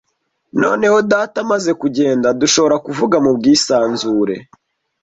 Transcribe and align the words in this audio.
Noneho 0.61 0.97
Data 1.11 1.35
amaze 1.45 1.71
kugenda, 1.81 2.27
dushobora 2.41 2.75
kuvuga 2.85 3.15
mubwisanzure. 3.23 4.35